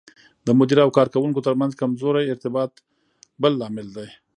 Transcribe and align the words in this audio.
د 0.45 0.47
مدیر 0.59 0.79
او 0.85 0.89
کارکوونکو 0.97 1.45
ترمنځ 1.47 1.71
کمزوری 1.81 2.25
ارتباط 2.31 2.71
بل 3.41 3.53
لامل 3.61 3.87
دی. 3.97 4.09